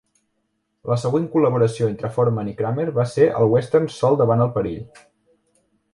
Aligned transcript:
La 0.91 0.95
següent 1.01 1.27
col·laboració 1.35 1.89
entre 1.93 2.11
Foreman 2.15 2.49
i 2.53 2.55
Kramer 2.63 2.85
va 2.97 3.07
ser 3.15 3.29
el 3.43 3.53
western 3.55 3.89
"Sol 3.99 4.19
davant 4.23 4.45
el 4.47 4.55
perill". 4.57 4.85